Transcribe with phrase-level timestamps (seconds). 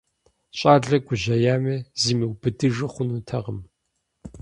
[0.57, 3.59] ЩӀалэр гужьеями, зимыубыдыжу хъунутэкъым.